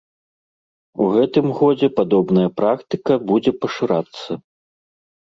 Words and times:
У 1.03 1.09
гэтым 1.15 1.45
годзе 1.59 1.89
падобная 1.99 2.49
практыка 2.61 3.13
будзе 3.33 3.51
пашырацца. 3.67 4.31